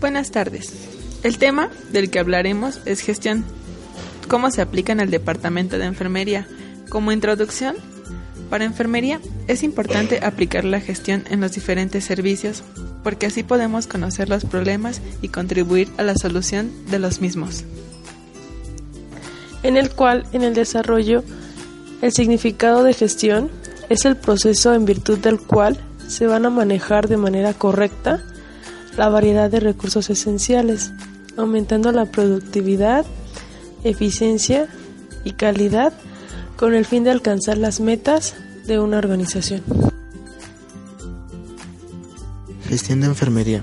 [0.00, 0.74] Buenas tardes.
[1.22, 3.44] El tema del que hablaremos es gestión.
[4.28, 6.46] ¿Cómo se aplica en el departamento de enfermería?
[6.90, 7.76] Como introducción,
[8.50, 12.62] para enfermería es importante aplicar la gestión en los diferentes servicios,
[13.02, 17.64] porque así podemos conocer los problemas y contribuir a la solución de los mismos.
[19.62, 21.24] En el cual, en el desarrollo,
[22.02, 23.50] el significado de gestión
[23.88, 28.22] es el proceso en virtud del cual se van a manejar de manera correcta
[28.96, 30.92] la variedad de recursos esenciales,
[31.36, 33.04] aumentando la productividad,
[33.84, 34.68] eficiencia
[35.24, 35.92] y calidad
[36.56, 38.34] con el fin de alcanzar las metas
[38.66, 39.62] de una organización.
[42.68, 43.62] Gestión de enfermería.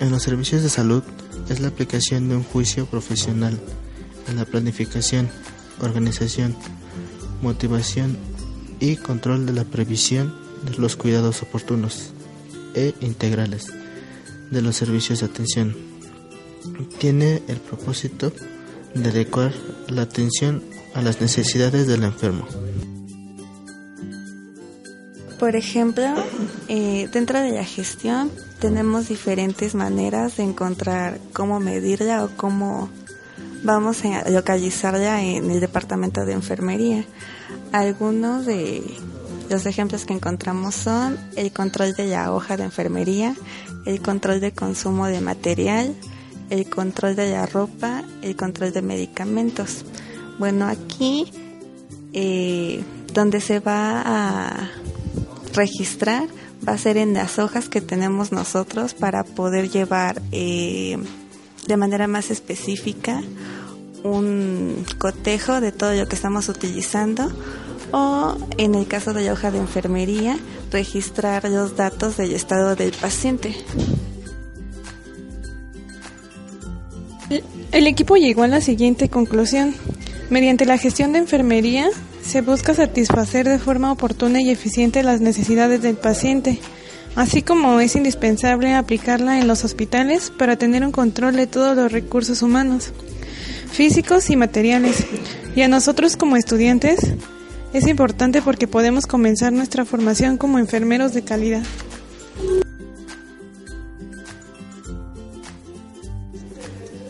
[0.00, 1.02] En los servicios de salud
[1.48, 3.58] es la aplicación de un juicio profesional
[4.28, 5.28] en la planificación,
[5.80, 6.54] organización,
[7.42, 8.18] motivación
[8.80, 10.34] y control de la previsión
[10.66, 12.10] de los cuidados oportunos
[12.74, 13.72] e integrales
[14.50, 15.76] de los servicios de atención.
[16.98, 18.32] Tiene el propósito
[18.94, 19.52] de adecuar
[19.88, 20.62] la atención
[20.94, 22.46] a las necesidades del enfermo.
[25.38, 26.04] Por ejemplo,
[26.68, 32.90] eh, dentro de la gestión tenemos diferentes maneras de encontrar cómo medirla o cómo
[33.62, 37.04] vamos a localizarla en el departamento de enfermería.
[37.70, 38.82] Algunos de
[39.48, 43.34] los ejemplos que encontramos son el control de la hoja de enfermería,
[43.86, 45.94] el control de consumo de material,
[46.50, 49.84] el control de la ropa, el control de medicamentos.
[50.38, 51.32] Bueno, aquí
[52.12, 52.82] eh,
[53.12, 54.70] donde se va a
[55.54, 56.28] registrar
[56.66, 60.98] va a ser en las hojas que tenemos nosotros para poder llevar eh,
[61.66, 63.22] de manera más específica
[64.04, 67.32] un cotejo de todo lo que estamos utilizando
[67.92, 70.38] o en el caso de la hoja de enfermería
[70.70, 73.56] registrar los datos del estado del paciente.
[77.72, 79.74] El equipo llegó a la siguiente conclusión.
[80.30, 81.90] Mediante la gestión de enfermería
[82.22, 86.60] se busca satisfacer de forma oportuna y eficiente las necesidades del paciente,
[87.16, 91.92] así como es indispensable aplicarla en los hospitales para tener un control de todos los
[91.92, 92.92] recursos humanos,
[93.70, 95.06] físicos y materiales.
[95.54, 96.98] Y a nosotros como estudiantes
[97.72, 101.62] es importante porque podemos comenzar nuestra formación como enfermeros de calidad.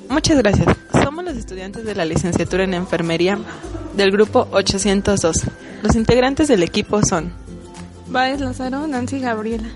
[0.08, 0.76] Muchas gracias.
[1.04, 3.38] Somos los estudiantes de la licenciatura en enfermería
[3.96, 5.44] del grupo 802.
[5.82, 7.32] Los integrantes del equipo son
[8.08, 9.68] Baez Lázaro, Nancy Gabriela.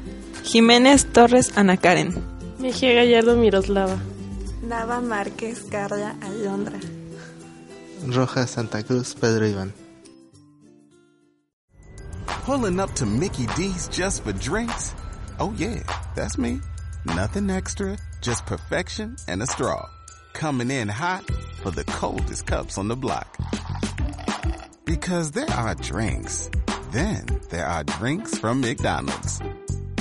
[0.42, 2.14] Jiménez Torres Ana Karen.
[2.58, 3.98] Mejía Gallardo Miroslava.
[4.72, 6.80] Nava Márquez Carla Alondra.
[8.06, 9.70] Rojas Santa Cruz Pedro Iván.
[12.46, 14.94] Pulling up to Mickey D's just for drinks?
[15.38, 15.82] Oh yeah,
[16.14, 16.58] that's me.
[17.04, 19.86] Nothing extra, just perfection and a straw.
[20.32, 21.30] Coming in hot
[21.62, 23.36] for the coldest cups on the block.
[24.86, 26.48] Because there are drinks.
[26.92, 29.38] Then there are drinks from McDonald's.